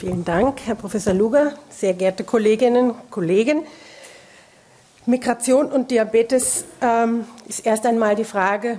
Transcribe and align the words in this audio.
Vielen 0.00 0.24
Dank, 0.24 0.62
Herr 0.64 0.76
Professor 0.76 1.12
Luger, 1.12 1.52
sehr 1.68 1.92
geehrte 1.92 2.24
Kolleginnen 2.24 2.92
und 2.92 3.10
Kollegen. 3.10 3.64
Migration 5.04 5.66
und 5.66 5.90
Diabetes 5.90 6.64
ähm, 6.80 7.26
ist 7.46 7.66
erst 7.66 7.84
einmal 7.84 8.14
die 8.14 8.24
Frage, 8.24 8.78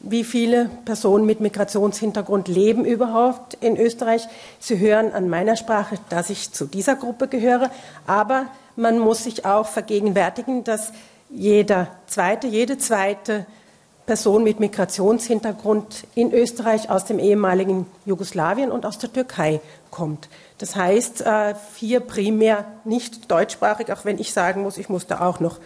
wie 0.00 0.24
viele 0.24 0.68
Personen 0.84 1.24
mit 1.24 1.38
Migrationshintergrund 1.38 2.48
leben 2.48 2.84
überhaupt 2.84 3.54
in 3.60 3.76
Österreich. 3.76 4.26
Sie 4.58 4.80
hören 4.80 5.12
an 5.12 5.28
meiner 5.28 5.54
Sprache, 5.54 6.00
dass 6.08 6.30
ich 6.30 6.50
zu 6.50 6.66
dieser 6.66 6.96
Gruppe 6.96 7.28
gehöre, 7.28 7.70
aber 8.08 8.46
man 8.74 8.98
muss 8.98 9.22
sich 9.22 9.44
auch 9.44 9.68
vergegenwärtigen, 9.68 10.64
dass 10.64 10.92
jeder 11.30 11.86
zweite, 12.08 12.48
jede 12.48 12.76
zweite 12.76 13.46
Person 14.06 14.44
mit 14.44 14.60
Migrationshintergrund 14.60 16.06
in 16.14 16.32
Österreich 16.32 16.88
aus 16.90 17.04
dem 17.04 17.18
ehemaligen 17.18 17.86
Jugoslawien 18.04 18.70
und 18.70 18.86
aus 18.86 18.98
der 18.98 19.12
Türkei 19.12 19.60
kommt. 19.90 20.28
Das 20.58 20.76
heißt, 20.76 21.24
vier 21.74 21.98
äh, 21.98 22.00
primär 22.00 22.64
nicht 22.84 23.30
deutschsprachig, 23.30 23.92
auch 23.92 24.04
wenn 24.04 24.18
ich 24.18 24.32
sagen 24.32 24.62
muss, 24.62 24.78
ich 24.78 24.88
musste 24.88 25.20
auch 25.20 25.40
noch 25.40 25.58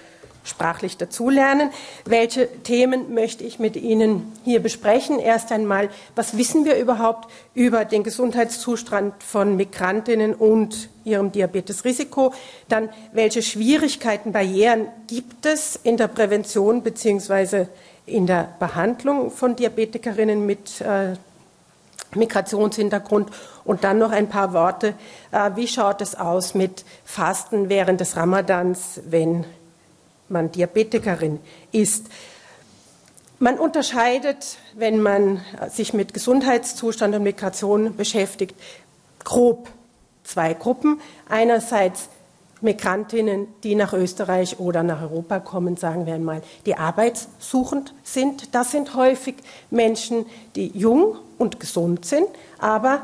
sprachlich 0.42 0.96
dazulernen. 0.96 1.70
Welche 2.04 2.48
Themen 2.62 3.12
möchte 3.14 3.45
ich 3.45 3.58
mit 3.58 3.76
Ihnen 3.76 4.32
hier 4.45 4.60
besprechen? 4.60 5.18
Erst 5.18 5.52
einmal, 5.52 5.90
was 6.16 6.36
wissen 6.38 6.64
wir 6.64 6.76
überhaupt 6.78 7.30
über 7.54 7.84
den 7.84 8.02
Gesundheitszustand 8.02 9.22
von 9.22 9.56
Migrantinnen 9.56 10.34
und 10.34 10.88
ihrem 11.04 11.30
Diabetesrisiko? 11.30 12.32
Dann, 12.68 12.88
welche 13.12 13.42
Schwierigkeiten, 13.42 14.32
Barrieren 14.32 14.88
gibt 15.06 15.46
es 15.46 15.78
in 15.82 15.96
der 15.96 16.09
Prävention 16.09 16.82
bzw. 16.82 17.66
in 18.10 18.27
der 18.27 18.48
Behandlung 18.59 19.30
von 19.30 19.56
Diabetikerinnen 19.56 20.45
mit 20.45 20.80
äh, 20.80 21.14
Migrationshintergrund 22.14 23.30
und 23.64 23.84
dann 23.84 23.98
noch 23.98 24.10
ein 24.10 24.28
paar 24.28 24.52
Worte. 24.52 24.95
Äh, 25.30 25.52
wie 25.55 25.68
schaut 25.68 26.01
es 26.01 26.15
aus 26.15 26.54
mit 26.54 26.84
Fasten 27.04 27.68
während 27.68 28.01
des 28.01 28.16
Ramadans, 28.16 29.01
wenn 29.07 29.45
man 30.29 30.52
Diabetikerin 30.52 31.40
ist. 31.73 32.07
Man 33.38 33.59
unterscheidet, 33.59 34.59
wenn 34.74 35.01
man 35.01 35.40
sich 35.71 35.93
mit 35.95 36.15
Gesundheitszustand 36.15 37.15
und 37.15 37.23
Migration 37.23 37.96
beschäftigt, 37.96 38.54
grob 39.24 39.71
zwei 40.24 40.54
Gruppen. 40.54 41.01
Einerseits 41.29 42.09
Migrantinnen, 42.60 43.48
die 43.62 43.74
nach 43.74 43.92
Österreich 43.92 44.58
oder 44.58 44.82
nach 44.82 45.02
Europa 45.02 45.40
kommen, 45.40 45.76
sagen 45.76 46.06
wir 46.06 46.14
einmal, 46.14 46.42
die 46.66 46.76
arbeitssuchend 46.76 47.94
sind. 48.02 48.54
Das 48.54 48.70
sind 48.70 48.94
häufig 48.94 49.36
Menschen, 49.70 50.26
die 50.56 50.68
jung 50.68 51.16
und 51.38 51.60
gesund 51.60 52.04
sind, 52.04 52.28
aber 52.58 53.02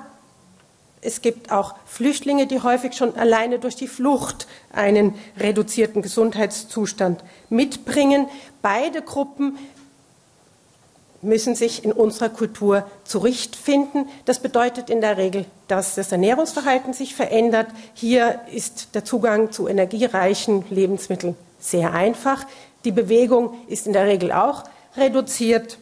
es 1.00 1.22
gibt 1.22 1.52
auch 1.52 1.74
Flüchtlinge, 1.86 2.46
die 2.46 2.60
häufig 2.60 2.94
schon 2.94 3.14
alleine 3.14 3.58
durch 3.58 3.76
die 3.76 3.86
Flucht 3.86 4.48
einen 4.72 5.14
reduzierten 5.38 6.02
Gesundheitszustand 6.02 7.22
mitbringen. 7.48 8.26
Beide 8.60 9.02
Gruppen 9.02 9.56
müssen 11.22 11.54
sich 11.54 11.84
in 11.84 11.92
unserer 11.92 12.28
Kultur 12.28 12.84
zurechtfinden. 13.04 14.08
Das 14.24 14.40
bedeutet 14.40 14.90
in 14.90 15.00
der 15.00 15.16
Regel, 15.16 15.46
dass 15.68 15.94
das 15.94 16.12
Ernährungsverhalten 16.12 16.92
sich 16.92 17.14
verändert. 17.14 17.68
Hier 17.94 18.40
ist 18.52 18.94
der 18.94 19.04
Zugang 19.04 19.52
zu 19.52 19.68
energiereichen 19.68 20.64
Lebensmitteln 20.70 21.36
sehr 21.58 21.92
einfach. 21.92 22.46
Die 22.84 22.92
Bewegung 22.92 23.54
ist 23.66 23.86
in 23.86 23.92
der 23.92 24.06
Regel 24.06 24.32
auch 24.32 24.64
reduziert 24.96 25.78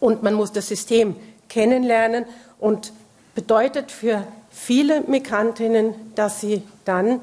und 0.00 0.22
man 0.22 0.34
muss 0.34 0.52
das 0.52 0.68
System 0.68 1.16
kennenlernen 1.48 2.24
und 2.58 2.92
bedeutet 3.34 3.90
für 3.90 4.24
viele 4.50 5.02
Migrantinnen, 5.02 5.94
dass 6.14 6.40
sie 6.40 6.62
dann 6.84 7.20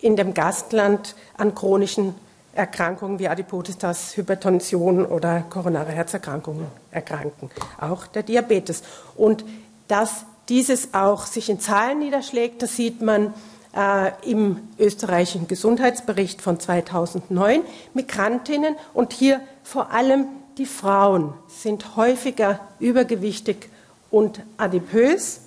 in 0.00 0.16
dem 0.16 0.34
Gastland 0.34 1.14
an 1.36 1.54
chronischen 1.54 2.14
Erkrankungen 2.56 3.18
wie 3.18 3.28
Adipositas, 3.28 4.16
Hypertension 4.16 5.04
oder 5.04 5.42
koronare 5.48 5.92
Herzerkrankungen 5.92 6.66
erkranken, 6.90 7.50
auch 7.80 8.06
der 8.06 8.22
Diabetes. 8.22 8.82
Und 9.14 9.44
dass 9.88 10.24
dieses 10.48 10.94
auch 10.94 11.26
sich 11.26 11.48
in 11.50 11.60
Zahlen 11.60 11.98
niederschlägt, 11.98 12.62
das 12.62 12.76
sieht 12.76 13.02
man 13.02 13.34
äh, 13.76 14.12
im 14.30 14.58
österreichischen 14.78 15.48
Gesundheitsbericht 15.48 16.40
von 16.40 16.58
2009. 16.58 17.62
Migrantinnen 17.94 18.76
und 18.94 19.12
hier 19.12 19.40
vor 19.62 19.90
allem 19.90 20.26
die 20.58 20.66
Frauen 20.66 21.34
sind 21.48 21.96
häufiger 21.96 22.60
übergewichtig 22.80 23.68
und 24.10 24.40
adipös 24.56 25.40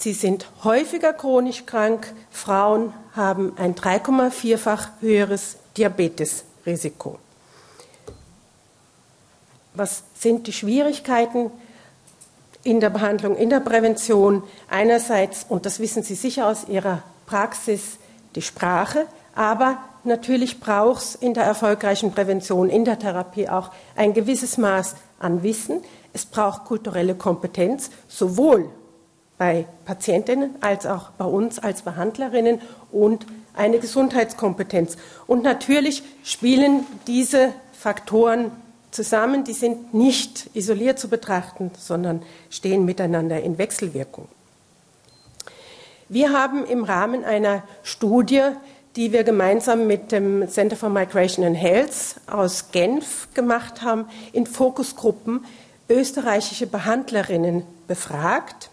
Sie 0.00 0.14
sind 0.14 0.46
häufiger 0.64 1.12
chronisch 1.12 1.66
krank. 1.66 2.14
Frauen 2.30 2.94
haben 3.14 3.52
ein 3.58 3.74
3,4-fach 3.74 4.88
höheres 5.00 5.56
Diabetesrisiko. 5.76 7.18
Was 9.74 10.02
sind 10.18 10.46
die 10.46 10.54
Schwierigkeiten 10.54 11.50
in 12.64 12.80
der 12.80 12.88
Behandlung, 12.88 13.36
in 13.36 13.50
der 13.50 13.60
Prävention? 13.60 14.42
Einerseits, 14.70 15.44
und 15.46 15.66
das 15.66 15.80
wissen 15.80 16.02
Sie 16.02 16.14
sicher 16.14 16.46
aus 16.46 16.66
Ihrer 16.66 17.02
Praxis, 17.26 17.98
die 18.34 18.42
Sprache, 18.42 19.06
aber 19.34 19.76
natürlich 20.04 20.60
braucht 20.60 21.02
es 21.02 21.14
in 21.14 21.34
der 21.34 21.44
erfolgreichen 21.44 22.12
Prävention, 22.12 22.70
in 22.70 22.86
der 22.86 22.98
Therapie 22.98 23.50
auch 23.50 23.70
ein 23.96 24.14
gewisses 24.14 24.56
Maß 24.56 24.94
an 25.18 25.42
Wissen. 25.42 25.82
Es 26.14 26.24
braucht 26.24 26.64
kulturelle 26.64 27.14
Kompetenz, 27.14 27.90
sowohl 28.08 28.70
bei 29.40 29.64
Patientinnen 29.86 30.56
als 30.60 30.84
auch 30.84 31.12
bei 31.12 31.24
uns 31.24 31.58
als 31.58 31.80
Behandlerinnen 31.80 32.60
und 32.92 33.24
eine 33.54 33.78
Gesundheitskompetenz. 33.78 34.98
Und 35.26 35.42
natürlich 35.42 36.02
spielen 36.22 36.84
diese 37.06 37.54
Faktoren 37.72 38.50
zusammen, 38.90 39.42
die 39.44 39.54
sind 39.54 39.94
nicht 39.94 40.50
isoliert 40.52 40.98
zu 40.98 41.08
betrachten, 41.08 41.70
sondern 41.78 42.20
stehen 42.50 42.84
miteinander 42.84 43.40
in 43.40 43.56
Wechselwirkung. 43.56 44.28
Wir 46.10 46.34
haben 46.34 46.66
im 46.66 46.84
Rahmen 46.84 47.24
einer 47.24 47.62
Studie, 47.82 48.42
die 48.94 49.10
wir 49.10 49.24
gemeinsam 49.24 49.86
mit 49.86 50.12
dem 50.12 50.46
Center 50.50 50.76
for 50.76 50.90
Migration 50.90 51.46
and 51.46 51.56
Health 51.56 52.16
aus 52.26 52.72
Genf 52.72 53.28
gemacht 53.32 53.80
haben, 53.80 54.04
in 54.34 54.44
Fokusgruppen 54.44 55.46
österreichische 55.88 56.66
Behandlerinnen 56.66 57.62
befragt 57.88 58.69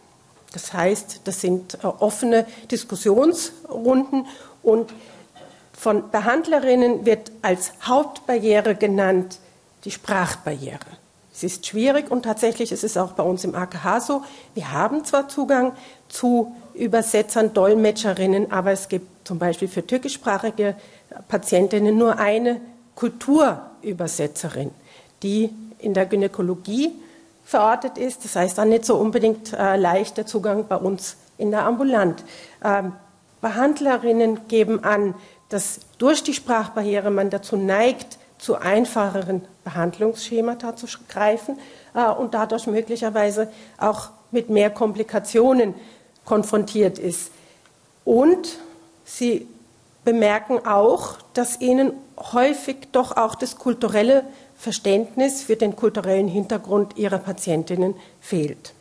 das 0.53 0.73
heißt, 0.73 1.21
das 1.25 1.41
sind 1.41 1.75
äh, 1.75 1.87
offene 1.87 2.45
Diskussionsrunden 2.71 4.25
und 4.63 4.93
von 5.73 6.09
Behandlerinnen 6.09 7.05
wird 7.05 7.31
als 7.41 7.73
Hauptbarriere 7.83 8.75
genannt 8.75 9.39
die 9.85 9.91
Sprachbarriere. 9.91 10.79
Es 11.31 11.43
ist 11.43 11.67
schwierig 11.67 12.09
und 12.09 12.23
tatsächlich 12.23 12.71
ist 12.71 12.83
es 12.83 12.97
auch 12.97 13.11
bei 13.11 13.21
uns 13.21 13.43
im 13.43 13.53
AKH 13.53 13.99
so. 13.99 14.23
Wir 14.55 14.71
haben 14.71 15.05
zwar 15.05 15.29
Zugang 15.29 15.73
zu 16.09 16.55
Übersetzern, 16.73 17.53
Dolmetscherinnen, 17.53 18.51
aber 18.51 18.71
es 18.71 18.89
gibt 18.89 19.27
zum 19.27 19.37
Beispiel 19.37 19.67
für 19.67 19.85
türkischsprachige 19.85 20.75
Patientinnen 21.27 21.95
nur 21.95 22.17
eine 22.17 22.59
Kulturübersetzerin, 22.95 24.71
die 25.21 25.51
in 25.77 25.93
der 25.93 26.07
Gynäkologie 26.07 26.93
verortet 27.47 27.97
ist. 27.97 28.25
Das 28.25 28.35
heißt 28.35 28.57
dann 28.57 28.69
nicht 28.69 28.83
so 28.83 28.97
unbedingt 28.97 29.53
äh, 29.53 29.77
leichter 29.77 30.25
Zugang 30.25 30.67
bei 30.67 30.75
uns 30.75 31.15
in 31.37 31.49
der 31.49 31.63
Ambulant. 31.63 32.25
Ähm, 32.61 32.91
Behandlerinnen 33.39 34.49
geben 34.49 34.83
an, 34.83 35.15
dass 35.47 35.79
durch 35.97 36.21
die 36.23 36.33
Sprachbarriere 36.33 37.09
man 37.09 37.29
dazu 37.29 37.55
neigt, 37.55 38.17
zu 38.37 38.57
einfacheren 38.57 39.45
Behandlungsschemata 39.63 40.75
zu 40.75 40.87
greifen 41.07 41.57
äh, 41.95 42.09
und 42.09 42.33
dadurch 42.33 42.67
möglicherweise 42.67 43.49
auch 43.77 44.09
mit 44.31 44.49
mehr 44.49 44.69
Komplikationen 44.69 45.73
konfrontiert 46.25 46.99
ist. 46.99 47.31
Und 48.03 48.57
sie 49.05 49.47
bemerken 50.03 50.67
auch, 50.67 51.15
dass 51.33 51.61
ihnen 51.61 51.93
häufig 52.33 52.89
doch 52.91 53.15
auch 53.15 53.35
das 53.35 53.57
kulturelle 53.57 54.25
Verständnis 54.57 55.43
für 55.43 55.55
den 55.55 55.75
kulturellen 55.75 56.27
Hintergrund 56.27 56.97
ihrer 56.97 57.19
Patientinnen 57.19 57.95
fehlt. 58.19 58.73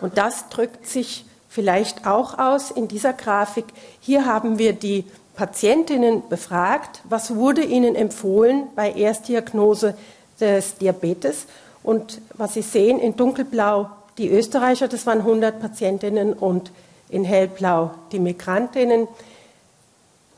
Und 0.00 0.18
das 0.18 0.48
drückt 0.48 0.86
sich 0.86 1.24
vielleicht 1.48 2.06
auch 2.06 2.38
aus 2.38 2.70
in 2.70 2.88
dieser 2.88 3.12
Grafik. 3.12 3.64
Hier 4.00 4.26
haben 4.26 4.58
wir 4.58 4.72
die 4.72 5.04
Patientinnen 5.34 6.28
befragt, 6.28 7.00
was 7.04 7.34
wurde 7.34 7.62
ihnen 7.62 7.94
empfohlen 7.94 8.64
bei 8.74 8.90
Erstdiagnose 8.92 9.94
des 10.40 10.76
Diabetes. 10.76 11.46
Und 11.82 12.20
was 12.34 12.54
Sie 12.54 12.62
sehen 12.62 12.98
in 12.98 13.16
dunkelblau 13.16 13.90
die 14.18 14.30
Österreicher, 14.30 14.88
das 14.88 15.06
waren 15.06 15.20
100 15.20 15.60
Patientinnen 15.60 16.32
und 16.32 16.72
in 17.08 17.24
hellblau 17.24 17.92
die 18.12 18.18
Migrantinnen 18.18 19.08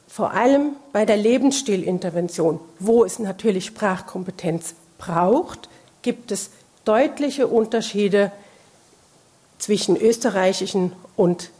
vor 0.08 0.32
allem 0.32 0.76
bei 0.92 1.04
der 1.04 1.18
Lebensstilintervention, 1.18 2.58
wo 2.78 3.04
es 3.04 3.18
natürlich 3.18 3.66
Sprachkompetenz 3.66 4.74
braucht, 4.96 5.68
gibt 6.02 6.32
es 6.32 6.50
deutliche 6.84 7.46
Unterschiede 7.46 8.32
zwischen 9.58 9.96
österreichischen 9.96 10.92
und 11.14 11.50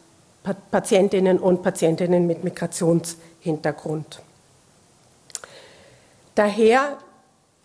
Patientinnen 0.71 1.39
und 1.39 1.63
Patientinnen 1.63 2.27
mit 2.27 2.43
Migrationshintergrund. 2.43 4.23
Daher 6.35 6.97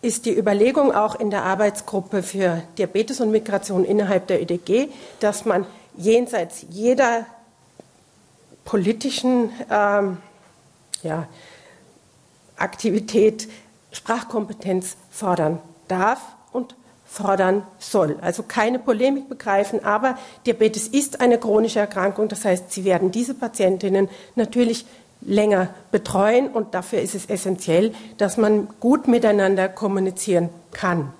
ist 0.02 0.26
die 0.26 0.36
Überlegung 0.36 0.94
auch 0.94 1.18
in 1.18 1.30
der 1.30 1.44
Arbeitsgruppe 1.44 2.22
für 2.22 2.62
Diabetes 2.76 3.20
und 3.20 3.30
Migration 3.30 3.84
innerhalb 3.86 4.26
der 4.26 4.42
ÖDG, 4.42 4.88
dass 5.20 5.46
man 5.46 5.64
jenseits 5.96 6.66
jeder 6.68 7.24
politischen 8.66 9.50
ähm, 9.70 10.18
ja, 11.04 11.28
Aktivität 12.56 13.48
Sprachkompetenz 13.92 14.96
fordern 15.10 15.60
darf 15.88 16.20
und 16.52 16.74
fordern 17.06 17.62
soll. 17.78 18.16
Also 18.20 18.42
keine 18.42 18.78
Polemik 18.78 19.28
begreifen, 19.28 19.84
aber 19.84 20.18
Diabetes 20.46 20.88
ist 20.88 21.20
eine 21.20 21.38
chronische 21.38 21.78
Erkrankung. 21.78 22.28
Das 22.28 22.44
heißt, 22.44 22.72
Sie 22.72 22.84
werden 22.84 23.12
diese 23.12 23.34
Patientinnen 23.34 24.08
natürlich 24.34 24.84
länger 25.20 25.68
betreuen 25.92 26.48
und 26.48 26.74
dafür 26.74 27.00
ist 27.00 27.14
es 27.14 27.26
essentiell, 27.26 27.94
dass 28.18 28.36
man 28.36 28.68
gut 28.80 29.06
miteinander 29.06 29.68
kommunizieren 29.68 30.50
kann. 30.72 31.12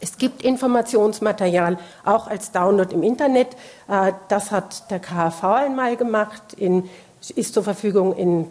Es 0.00 0.18
gibt 0.18 0.42
Informationsmaterial 0.42 1.78
auch 2.04 2.26
als 2.26 2.52
Download 2.52 2.92
im 2.94 3.02
Internet. 3.02 3.48
Äh, 3.88 4.12
das 4.28 4.50
hat 4.50 4.90
der 4.90 5.00
KHV 5.00 5.44
einmal 5.44 5.96
gemacht, 5.96 6.54
in, 6.56 6.88
ist 7.34 7.54
zur 7.54 7.62
Verfügung 7.64 8.14
in 8.14 8.46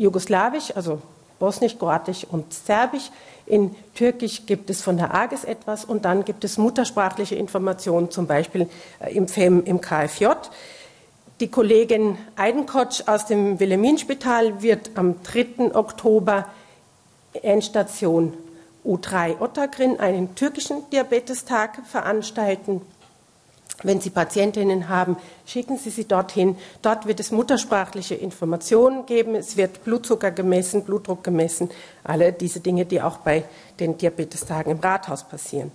Jugoslawisch, 0.00 0.74
also 0.74 1.02
Bosnisch, 1.38 1.78
Kroatisch 1.78 2.24
und 2.24 2.54
Serbisch. 2.54 3.10
In 3.44 3.74
Türkisch 3.94 4.46
gibt 4.46 4.70
es 4.70 4.80
von 4.80 4.96
der 4.96 5.14
AGES 5.14 5.44
etwas 5.44 5.84
und 5.84 6.04
dann 6.06 6.24
gibt 6.24 6.42
es 6.44 6.56
muttersprachliche 6.56 7.34
Informationen, 7.34 8.10
zum 8.10 8.26
Beispiel 8.26 8.68
äh, 9.00 9.14
im 9.14 9.28
FEM, 9.28 9.62
im 9.64 9.80
KFJ. 9.80 10.26
Die 11.40 11.48
Kollegin 11.48 12.16
Eidenkotsch 12.36 13.02
aus 13.06 13.26
dem 13.26 13.60
Wilhelminspital 13.60 14.62
wird 14.62 14.90
am 14.94 15.22
3. 15.22 15.74
Oktober 15.74 16.46
Endstation 17.34 18.32
U3 18.84 19.40
Ottakrin 19.40 20.00
einen 20.00 20.34
türkischen 20.34 20.88
Diabetestag 20.90 21.82
veranstalten. 21.86 22.80
Wenn 23.82 24.00
Sie 24.00 24.10
Patientinnen 24.10 24.88
haben, 24.88 25.16
schicken 25.46 25.78
Sie 25.78 25.90
sie 25.90 26.04
dorthin. 26.04 26.56
Dort 26.82 27.06
wird 27.06 27.20
es 27.20 27.30
muttersprachliche 27.30 28.14
Informationen 28.14 29.06
geben. 29.06 29.34
Es 29.34 29.56
wird 29.56 29.84
Blutzucker 29.84 30.30
gemessen, 30.30 30.84
Blutdruck 30.84 31.24
gemessen, 31.24 31.70
alle 32.04 32.32
diese 32.32 32.60
Dinge, 32.60 32.84
die 32.84 33.00
auch 33.00 33.18
bei 33.18 33.44
den 33.78 33.96
Diabetestagen 33.96 34.72
im 34.72 34.80
Rathaus 34.80 35.24
passieren. 35.24 35.72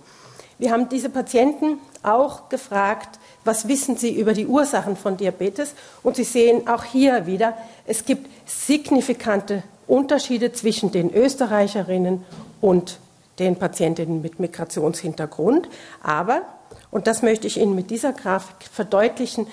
Wir 0.58 0.70
haben 0.70 0.88
diese 0.88 1.10
Patienten 1.10 1.80
auch 2.02 2.48
gefragt, 2.48 3.18
was 3.44 3.68
wissen 3.68 3.96
Sie 3.96 4.18
über 4.18 4.32
die 4.32 4.46
Ursachen 4.46 4.96
von 4.96 5.16
Diabetes? 5.16 5.74
Und 6.02 6.16
Sie 6.16 6.24
sehen 6.24 6.66
auch 6.68 6.84
hier 6.84 7.26
wieder, 7.26 7.54
es 7.86 8.04
gibt 8.04 8.30
signifikante 8.46 9.64
Unterschiede 9.86 10.52
zwischen 10.52 10.90
den 10.92 11.12
Österreicherinnen 11.12 12.24
und 12.60 12.98
den 13.38 13.56
Patientinnen 13.56 14.22
mit 14.22 14.40
Migrationshintergrund. 14.40 15.68
Aber 16.02 16.42
und 16.90 17.06
das 17.06 17.22
möchte 17.22 17.46
ich 17.46 17.58
Ihnen 17.58 17.74
mit 17.74 17.90
dieser 17.90 18.12
Grafik 18.12 18.68
verdeutlichen. 18.72 19.46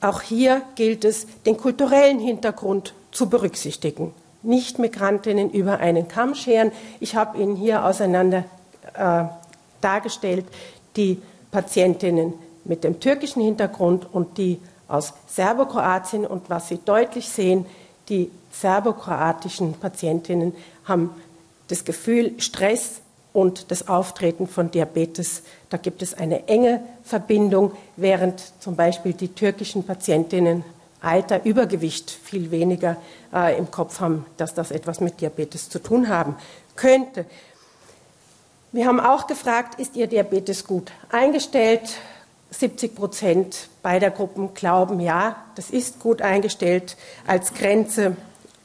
Auch 0.00 0.22
hier 0.22 0.62
gilt 0.76 1.04
es, 1.04 1.26
den 1.46 1.56
kulturellen 1.56 2.18
Hintergrund 2.18 2.94
zu 3.10 3.28
berücksichtigen. 3.28 4.12
Nicht 4.42 4.78
Migrantinnen 4.78 5.50
über 5.50 5.78
einen 5.78 6.08
Kamm 6.08 6.34
scheren. 6.34 6.72
Ich 7.00 7.16
habe 7.16 7.38
Ihnen 7.38 7.56
hier 7.56 7.84
auseinander 7.84 8.44
äh, 8.94 9.24
dargestellt 9.80 10.46
die 10.96 11.20
Patientinnen 11.50 12.34
mit 12.64 12.84
dem 12.84 13.00
türkischen 13.00 13.42
Hintergrund 13.42 14.06
und 14.12 14.38
die 14.38 14.60
aus 14.86 15.14
Serbokroatien. 15.26 16.26
Und 16.26 16.50
was 16.50 16.68
Sie 16.68 16.78
deutlich 16.84 17.28
sehen, 17.28 17.66
die 18.08 18.30
serbokroatischen 18.52 19.74
Patientinnen 19.74 20.54
haben 20.84 21.10
das 21.68 21.84
Gefühl, 21.84 22.34
Stress 22.38 23.00
und 23.38 23.70
das 23.70 23.86
Auftreten 23.86 24.48
von 24.48 24.72
Diabetes. 24.72 25.44
Da 25.70 25.76
gibt 25.76 26.02
es 26.02 26.12
eine 26.12 26.48
enge 26.48 26.80
Verbindung, 27.04 27.70
während 27.94 28.42
zum 28.58 28.74
Beispiel 28.74 29.12
die 29.12 29.28
türkischen 29.28 29.84
Patientinnen 29.84 30.64
Alter, 31.00 31.44
Übergewicht 31.44 32.10
viel 32.10 32.50
weniger 32.50 32.96
äh, 33.32 33.56
im 33.56 33.70
Kopf 33.70 34.00
haben, 34.00 34.26
dass 34.38 34.54
das 34.54 34.72
etwas 34.72 34.98
mit 34.98 35.20
Diabetes 35.20 35.70
zu 35.70 35.78
tun 35.78 36.08
haben 36.08 36.34
könnte. 36.74 37.26
Wir 38.72 38.86
haben 38.86 38.98
auch 38.98 39.28
gefragt, 39.28 39.78
ist 39.78 39.94
Ihr 39.94 40.08
Diabetes 40.08 40.66
gut 40.66 40.90
eingestellt? 41.08 41.82
70 42.50 42.96
Prozent 42.96 43.68
beider 43.84 44.10
Gruppen 44.10 44.52
glauben, 44.54 44.98
ja, 44.98 45.36
das 45.54 45.70
ist 45.70 46.00
gut 46.00 46.22
eingestellt 46.22 46.96
als 47.24 47.54
Grenze. 47.54 48.16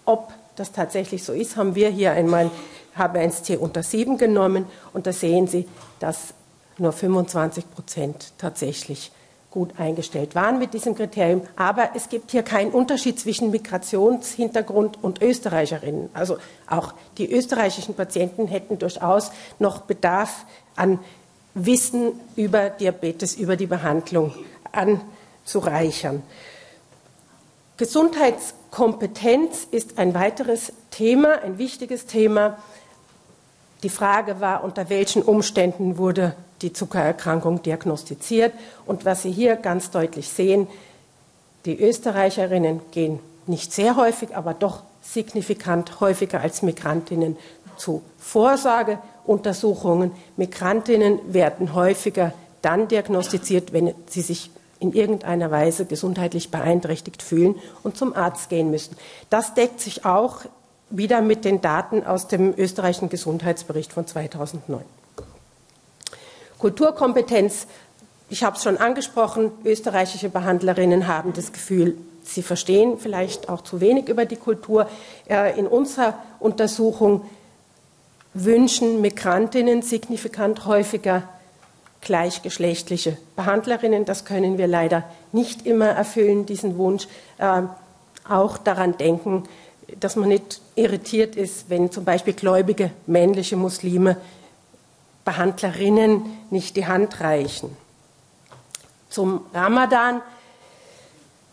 Ob 0.05 0.33
das 0.55 0.71
tatsächlich 0.71 1.23
so 1.23 1.31
ist, 1.31 1.57
haben 1.57 1.75
wir 1.75 1.89
hier 1.89 2.13
einmal 2.13 2.49
H1C 2.97 3.57
unter 3.57 3.83
7 3.83 4.17
genommen 4.17 4.65
und 4.93 5.07
da 5.07 5.13
sehen 5.13 5.47
Sie, 5.47 5.67
dass 5.99 6.33
nur 6.77 6.91
25 6.91 7.69
Prozent 7.71 8.33
tatsächlich 8.37 9.11
gut 9.53 9.79
eingestellt 9.79 10.33
waren 10.33 10.57
mit 10.57 10.73
diesem 10.73 10.95
Kriterium. 10.95 11.43
Aber 11.55 11.91
es 11.93 12.09
gibt 12.09 12.31
hier 12.31 12.41
keinen 12.41 12.71
Unterschied 12.71 13.19
zwischen 13.19 13.51
Migrationshintergrund 13.51 15.03
und 15.03 15.21
Österreicherinnen. 15.21 16.09
Also 16.15 16.37
auch 16.67 16.95
die 17.19 17.31
österreichischen 17.31 17.93
Patienten 17.93 18.47
hätten 18.47 18.79
durchaus 18.79 19.31
noch 19.59 19.81
Bedarf 19.81 20.45
an 20.75 20.97
Wissen 21.53 22.13
über 22.35 22.71
Diabetes, 22.71 23.35
über 23.35 23.55
die 23.55 23.67
Behandlung 23.67 24.33
anzureichern. 24.71 26.23
Gesundheitskompetenz 27.77 29.67
ist 29.69 29.99
ein 29.99 30.15
weiteres 30.15 30.73
Thema, 30.89 31.43
ein 31.43 31.59
wichtiges 31.59 32.07
Thema. 32.07 32.57
Die 33.83 33.89
Frage 33.89 34.39
war, 34.39 34.63
unter 34.63 34.89
welchen 34.89 35.21
Umständen 35.21 35.97
wurde 35.97 36.35
die 36.61 36.71
Zuckererkrankung 36.71 37.61
diagnostiziert. 37.61 38.53
Und 38.85 39.03
was 39.03 39.23
Sie 39.23 39.31
hier 39.31 39.57
ganz 39.57 39.91
deutlich 39.91 40.29
sehen, 40.29 40.67
die 41.65 41.79
Österreicherinnen 41.79 42.79
gehen 42.91 43.19
nicht 43.45 43.73
sehr 43.73 43.97
häufig, 43.97 44.35
aber 44.35 44.53
doch 44.53 44.83
signifikant 45.01 45.99
häufiger 45.99 46.39
als 46.39 46.61
Migrantinnen 46.61 47.35
zu 47.75 48.01
Vorsorgeuntersuchungen. 48.19 50.11
Migrantinnen 50.37 51.19
werden 51.33 51.73
häufiger 51.73 52.33
dann 52.61 52.87
diagnostiziert, 52.87 53.73
wenn 53.73 53.93
sie 54.07 54.21
sich 54.21 54.49
in 54.79 54.93
irgendeiner 54.93 55.51
Weise 55.51 55.85
gesundheitlich 55.85 56.51
beeinträchtigt 56.51 57.21
fühlen 57.21 57.55
und 57.83 57.97
zum 57.97 58.15
Arzt 58.15 58.49
gehen 58.49 58.71
müssen. 58.71 58.95
Das 59.29 59.53
deckt 59.53 59.81
sich 59.81 60.05
auch 60.05 60.41
wieder 60.93 61.21
mit 61.21 61.43
den 61.43 61.59
Daten 61.59 62.05
aus 62.05 62.27
dem 62.27 62.53
österreichischen 62.55 63.09
Gesundheitsbericht 63.09 63.91
von 63.91 64.07
2009. 64.07 64.83
Kulturkompetenz, 66.59 67.67
ich 68.29 68.43
habe 68.43 68.55
es 68.55 68.63
schon 68.63 68.77
angesprochen, 68.77 69.51
österreichische 69.65 70.29
Behandlerinnen 70.29 71.07
haben 71.07 71.33
das 71.33 71.51
Gefühl, 71.51 71.97
sie 72.23 72.43
verstehen 72.43 72.99
vielleicht 72.99 73.49
auch 73.49 73.61
zu 73.61 73.81
wenig 73.81 74.07
über 74.07 74.25
die 74.25 74.37
Kultur. 74.37 74.87
Äh, 75.27 75.59
in 75.59 75.67
unserer 75.67 76.13
Untersuchung 76.39 77.25
wünschen 78.33 79.01
Migrantinnen 79.01 79.81
signifikant 79.81 80.65
häufiger 80.65 81.23
gleichgeschlechtliche 82.01 83.17
Behandlerinnen. 83.35 84.05
Das 84.05 84.25
können 84.25 84.57
wir 84.57 84.67
leider 84.67 85.03
nicht 85.31 85.65
immer 85.65 85.87
erfüllen, 85.87 86.45
diesen 86.45 86.77
Wunsch. 86.77 87.07
Äh, 87.39 87.63
auch 88.29 88.57
daran 88.57 88.97
denken, 88.97 89.43
dass 89.99 90.15
man 90.15 90.29
nicht 90.29 90.61
irritiert 90.75 91.35
ist, 91.35 91.69
wenn 91.69 91.91
zum 91.91 92.05
Beispiel 92.05 92.33
gläubige 92.33 92.91
männliche 93.05 93.57
Muslime 93.57 94.17
Behandlerinnen 95.25 96.25
nicht 96.49 96.75
die 96.75 96.85
Hand 96.85 97.21
reichen. 97.21 97.75
Zum 99.09 99.45
Ramadan. 99.53 100.21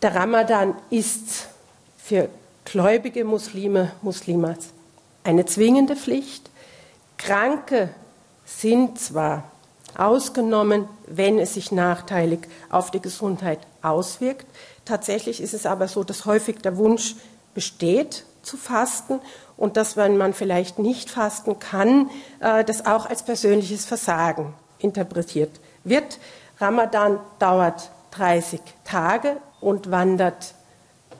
Der 0.01 0.15
Ramadan 0.15 0.75
ist 0.89 1.47
für 1.97 2.27
gläubige 2.65 3.23
Muslime, 3.23 3.91
Muslimas 4.01 4.71
eine 5.23 5.45
zwingende 5.45 5.95
Pflicht. 5.95 6.49
Kranke 7.17 7.89
sind 8.45 8.99
zwar 8.99 9.43
ausgenommen, 9.95 10.87
wenn 11.05 11.37
es 11.37 11.53
sich 11.53 11.71
nachteilig 11.71 12.39
auf 12.69 12.91
die 12.91 13.01
Gesundheit 13.01 13.59
auswirkt. 13.81 14.45
Tatsächlich 14.85 15.41
ist 15.41 15.53
es 15.53 15.65
aber 15.65 15.87
so, 15.87 16.03
dass 16.03 16.25
häufig 16.25 16.57
der 16.57 16.77
Wunsch 16.77 17.15
besteht, 17.53 18.25
zu 18.43 18.57
fasten 18.57 19.19
und 19.57 19.77
dass, 19.77 19.97
wenn 19.97 20.17
man 20.17 20.33
vielleicht 20.33 20.79
nicht 20.79 21.09
fasten 21.09 21.59
kann, 21.59 22.09
äh, 22.39 22.63
das 22.63 22.85
auch 22.85 23.05
als 23.05 23.23
persönliches 23.23 23.85
Versagen 23.85 24.53
interpretiert 24.79 25.59
wird. 25.83 26.19
Ramadan 26.59 27.19
dauert 27.39 27.91
30 28.11 28.59
Tage 28.83 29.37
und 29.61 29.91
wandert 29.91 30.53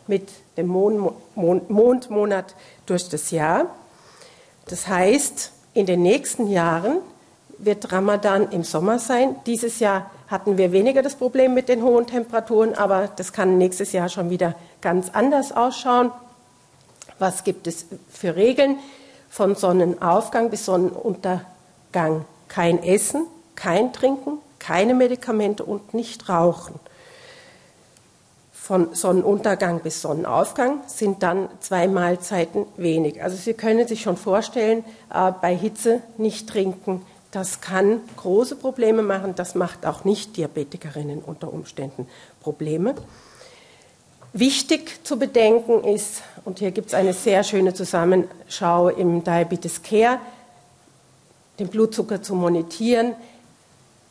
mit 0.08 0.30
dem 0.58 0.68
Mondmonat 0.68 2.56
durch 2.86 3.10
das 3.10 3.32
Jahr. 3.32 3.68
Das 4.68 4.88
heißt, 4.88 5.52
in 5.74 5.86
den 5.86 6.02
nächsten 6.02 6.48
Jahren 6.48 6.98
wird 7.58 7.92
Ramadan 7.92 8.52
im 8.52 8.64
Sommer 8.64 9.00
sein. 9.00 9.36
Dieses 9.46 9.80
Jahr 9.80 10.12
hatten 10.28 10.58
wir 10.58 10.72
weniger 10.72 11.02
das 11.02 11.16
Problem 11.16 11.54
mit 11.54 11.70
den 11.70 11.84
hohen 11.84 12.08
Temperaturen, 12.08 12.74
aber 12.76 13.10
das 13.16 13.34
kann 13.34 13.58
nächstes 13.58 13.92
Jahr 13.92 14.10
schon 14.10 14.30
wieder 14.30 14.56
ganz 14.82 15.10
anders 15.14 15.52
ausschauen. 15.52 16.12
Was 17.22 17.44
gibt 17.44 17.68
es 17.68 17.86
für 18.12 18.36
Regeln? 18.36 18.78
Von 19.30 19.54
Sonnenaufgang 19.54 20.50
bis 20.50 20.66
Sonnenuntergang 20.66 22.26
kein 22.48 22.82
Essen, 22.82 23.28
kein 23.54 23.94
Trinken, 23.94 24.40
keine 24.58 24.96
Medikamente 24.96 25.64
und 25.64 25.94
nicht 25.94 26.28
rauchen. 26.30 26.80
Von 28.52 28.96
Sonnenuntergang 28.96 29.82
bis 29.82 30.02
Sonnenaufgang 30.02 30.80
sind 30.88 31.22
dann 31.22 31.48
zwei 31.60 31.88
Mahlzeiten 31.88 32.66
wenig. 32.76 33.22
Also 33.22 33.38
Sie 33.38 33.54
können 33.54 33.88
sich 33.88 34.02
schon 34.02 34.18
vorstellen, 34.18 34.84
äh, 35.14 35.32
bei 35.40 35.56
Hitze 35.56 36.02
nicht 36.18 36.50
trinken, 36.50 37.06
das 37.30 37.62
kann 37.62 38.02
große 38.18 38.56
Probleme 38.56 39.04
machen. 39.04 39.36
Das 39.36 39.54
macht 39.54 39.86
auch 39.86 40.06
nicht 40.06 40.38
Diabetikerinnen 40.38 41.20
unter 41.20 41.54
Umständen 41.54 42.08
Probleme. 42.42 42.96
Wichtig 44.34 45.06
zu 45.06 45.20
bedenken 45.20 45.84
ist, 45.84 46.22
und 46.46 46.60
hier 46.60 46.72
gibt 46.72 46.88
es 46.88 46.94
eine 46.94 47.14
sehr 47.14 47.44
schöne 47.44 47.74
Zusammenschau 47.74 48.88
im 48.88 49.24
Diabetes 49.26 49.84
Care, 49.84 50.20
den 51.60 51.68
Blutzucker 51.68 52.22
zu 52.22 52.34
monitieren, 52.36 53.14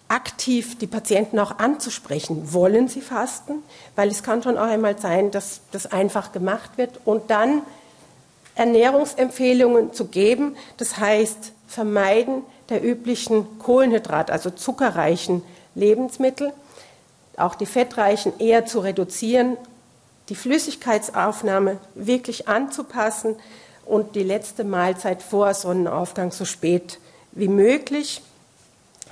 aktiv 0.09 0.77
die 0.77 0.87
Patienten 0.87 1.39
auch 1.39 1.59
anzusprechen. 1.59 2.53
Wollen 2.53 2.89
sie 2.89 3.01
fasten? 3.01 3.63
Weil 3.97 4.09
es 4.09 4.23
kann 4.23 4.43
schon 4.43 4.59
auch 4.59 4.67
einmal 4.67 4.99
sein, 4.99 5.31
dass 5.31 5.63
das 5.73 5.87
einfach 5.87 6.33
gemacht 6.33 6.73
wird 6.77 7.01
und 7.07 7.31
dann 7.31 7.63
Ernährungsempfehlungen 8.57 9.95
zu 9.95 10.07
geben. 10.07 10.55
Das 10.77 10.99
heißt, 10.99 11.53
vermeiden 11.67 12.43
der 12.69 12.85
üblichen 12.85 13.59
Kohlenhydrat, 13.59 14.31
also 14.31 14.51
zuckerreichen 14.51 15.43
Lebensmittel, 15.75 16.53
auch 17.37 17.55
die 17.55 17.67
fettreichen 17.67 18.39
eher 18.39 18.67
zu 18.67 18.81
reduzieren, 18.81 19.57
die 20.31 20.37
Flüssigkeitsaufnahme 20.37 21.79
wirklich 21.95 22.49
anzupassen 22.49 23.37
und 23.85 24.15
die 24.15 24.23
letzte 24.23 24.65
Mahlzeit 24.65 25.23
vor 25.23 25.53
Sonnenaufgang 25.53 26.31
so 26.31 26.45
spät 26.45 27.01
wie 27.33 27.49
möglich. 27.49 28.23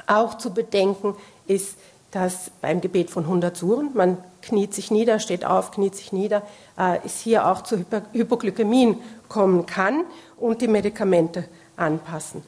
Auch 0.07 0.39
zu 0.39 0.55
bedenken 0.55 1.17
ist, 1.49 1.77
dass 2.13 2.51
beim 2.63 2.81
Gebet 2.81 3.11
von 3.11 3.25
100 3.25 3.57
Suren, 3.57 3.91
man 3.95 4.17
kniet 4.41 4.73
sich 4.73 4.91
nieder, 4.91 5.19
steht 5.19 5.45
auf, 5.45 5.73
kniet 5.73 5.97
sich 5.97 6.13
nieder, 6.13 6.43
äh, 6.79 6.99
es 7.05 7.19
hier 7.21 7.47
auch 7.47 7.63
zu 7.63 7.85
Hypoglykämien 8.13 8.97
kommen 9.29 9.67
kann 9.67 10.05
und 10.39 10.63
die 10.63 10.69
Medikamente 10.69 11.45
anpassen. 11.77 12.43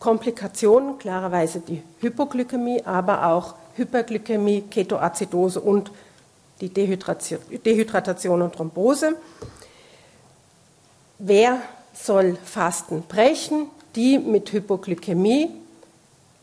Komplikationen, 0.00 0.98
klarerweise 0.98 1.60
die 1.60 1.82
Hypoglykämie, 2.00 2.82
aber 2.84 3.26
auch 3.28 3.54
Hyperglykämie, 3.76 4.62
Ketoazidose 4.62 5.60
und 5.60 5.90
die 6.60 6.68
Dehydratation 6.68 8.42
und 8.42 8.54
Thrombose. 8.54 9.16
Wer 11.18 11.60
soll 11.94 12.36
Fasten 12.44 13.02
brechen? 13.02 13.68
Die 13.94 14.18
mit 14.18 14.52
Hypoglykämie, 14.52 15.50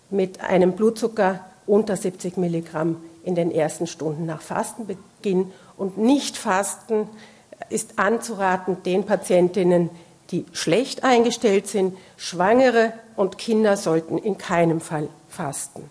mit 0.10 0.41
einem 0.41 0.74
Blutzucker 0.74 1.39
unter 1.67 1.96
70 1.96 2.38
Milligramm 2.38 2.98
in 3.24 3.36
den 3.36 3.51
ersten 3.51 3.88
Stunden 3.88 4.25
nach 4.25 4.41
Fastenbeginn 4.41 5.51
und 5.77 5.98
nicht 5.98 6.38
Fasten 6.38 7.08
ist 7.70 8.00
anzuraten 8.00 8.84
den 8.84 9.05
Patientinnen, 9.05 9.89
die 10.32 10.46
schlecht 10.51 11.03
eingestellt 11.03 11.67
sind. 11.67 11.98
Schwangere 12.17 12.93
und 13.15 13.38
Kinder 13.38 13.77
sollten 13.77 14.17
in 14.17 14.38
keinem 14.38 14.82
Fall 14.82 15.10
fasten. 15.29 15.89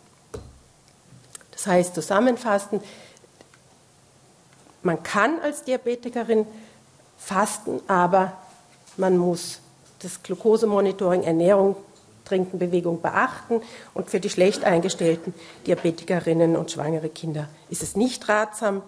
Das 1.53 1.67
heißt, 1.67 1.95
zusammenfassen, 1.95 2.81
man 4.83 5.03
kann 5.03 5.41
als 5.41 5.65
Diabetikerin 5.65 6.47
fasten, 7.19 7.81
aber 7.87 8.33
man 8.97 9.17
muss 9.17 9.61
das 10.01 10.23
Glukosemonitoring, 10.23 11.23
Ernährung, 11.23 11.77
Trinken, 12.25 12.59
Bewegung 12.59 13.01
beachten. 13.01 13.61
Und 13.95 14.11
für 14.11 14.21
die 14.21 14.31
schlecht 14.31 14.65
eingestellten 14.65 15.35
Diabetikerinnen 15.67 16.57
und 16.57 16.71
schwangere 16.71 17.09
Kinder 17.09 17.49
ist 17.71 17.83
es 17.83 17.97
nicht 17.97 18.29
ratsam. 18.29 18.83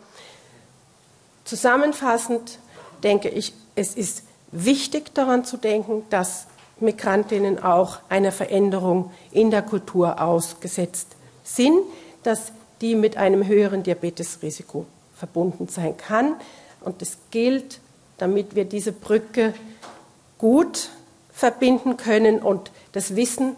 Zusammenfassend 1.45 2.59
denke 3.03 3.29
ich, 3.29 3.53
es 3.75 3.95
ist 3.95 4.25
wichtig 4.51 5.15
daran 5.15 5.45
zu 5.45 5.57
denken, 5.57 6.05
dass 6.11 6.47
Migrantinnen 6.81 7.63
auch 7.63 7.99
einer 8.09 8.33
Veränderung 8.33 9.13
in 9.31 9.51
der 9.51 9.63
Kultur 9.63 10.21
ausgesetzt 10.21 11.09
sind, 11.45 11.79
dass 12.23 12.53
die 12.81 12.95
mit 12.95 13.17
einem 13.17 13.47
höheren 13.47 13.83
Diabetesrisiko 13.83 14.87
verbunden 15.15 15.69
sein 15.69 15.97
kann. 15.97 16.37
Und 16.81 17.03
es 17.03 17.19
gilt, 17.31 17.81
damit 18.19 18.55
wir 18.55 18.65
diese 18.65 18.93
Brücke 18.93 19.55
gut 20.39 20.91
verbinden 21.33 21.97
können 21.97 22.41
und 22.41 22.71
das 22.93 23.17
Wissen 23.17 23.57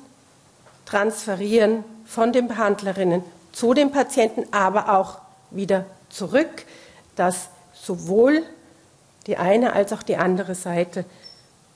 transferieren 0.87 1.85
von 2.05 2.33
den 2.33 2.49
Behandlerinnen 2.49 3.23
zu 3.53 3.75
den 3.75 3.91
Patienten, 3.91 4.45
aber 4.53 4.97
auch 4.97 5.19
wieder 5.51 5.85
zurück, 6.09 6.65
dass 7.17 7.49
sowohl 7.75 8.43
die 9.27 9.37
eine 9.37 9.73
als 9.73 9.93
auch 9.93 10.03
die 10.03 10.17
andere 10.17 10.55
Seite 10.55 11.05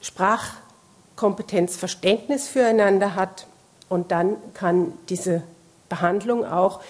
Sprachkompetenz, 0.01 1.77
Verständnis 1.77 2.49
füreinander 2.49 3.15
hat 3.15 3.47
und 3.89 4.13
dann 4.13 4.37
kann 4.55 4.93
diese 5.09 5.43
Behandlung 5.89 6.45
auch 6.47 6.81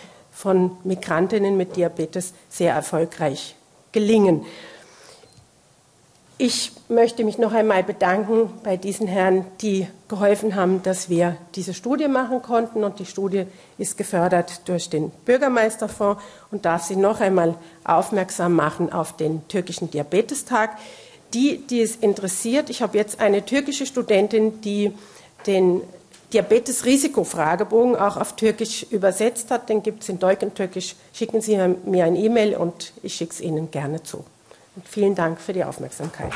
von 0.40 0.70
Migrantinnen 0.84 1.58
mit 1.58 1.76
Diabetes 1.76 2.32
sehr 2.48 2.72
erfolgreich 2.72 3.54
gelingen. 3.92 4.46
Ich 6.38 6.72
möchte 6.88 7.22
mich 7.24 7.36
noch 7.36 7.52
einmal 7.52 7.84
bedanken 7.84 8.48
bei 8.64 8.78
diesen 8.78 9.06
Herren, 9.06 9.44
die 9.60 9.86
geholfen 10.08 10.54
haben, 10.54 10.82
dass 10.82 11.10
wir 11.10 11.36
diese 11.54 11.74
Studie 11.74 12.08
machen 12.08 12.40
konnten. 12.40 12.82
Und 12.82 12.98
die 12.98 13.04
Studie 13.04 13.44
ist 13.76 13.98
gefördert 13.98 14.66
durch 14.66 14.88
den 14.88 15.10
Bürgermeisterfonds 15.26 16.22
und 16.50 16.64
darf 16.64 16.84
Sie 16.84 16.96
noch 16.96 17.20
einmal 17.20 17.56
aufmerksam 17.84 18.54
machen 18.54 18.90
auf 18.90 19.14
den 19.14 19.46
türkischen 19.48 19.90
Diabetestag. 19.90 20.78
Die, 21.34 21.58
die 21.58 21.82
es 21.82 21.96
interessiert, 21.96 22.70
ich 22.70 22.80
habe 22.80 22.96
jetzt 22.96 23.20
eine 23.20 23.44
türkische 23.44 23.84
Studentin, 23.84 24.62
die 24.62 24.94
den 25.46 25.82
Diabetes-Risikofragebogen 26.32 27.96
auch 27.96 28.16
auf 28.16 28.36
Türkisch 28.36 28.86
übersetzt 28.90 29.50
hat. 29.50 29.68
Den 29.68 29.82
gibt 29.82 30.02
es 30.02 30.08
in 30.08 30.18
Deutsch 30.18 30.42
und 30.42 30.54
Türkisch. 30.54 30.94
Schicken 31.12 31.40
Sie 31.40 31.56
mir 31.84 32.04
ein 32.04 32.16
E-Mail 32.16 32.56
und 32.56 32.92
ich 33.02 33.14
schicke 33.14 33.32
es 33.32 33.40
Ihnen 33.40 33.70
gerne 33.70 34.02
zu. 34.02 34.24
Und 34.76 34.88
vielen 34.88 35.14
Dank 35.14 35.40
für 35.40 35.52
die 35.52 35.64
Aufmerksamkeit. 35.64 36.32